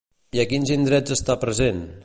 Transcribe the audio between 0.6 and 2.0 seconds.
indrets està present?